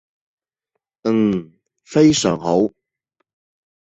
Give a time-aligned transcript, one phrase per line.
[1.03, 1.53] 嗯，
[1.83, 2.71] 非常好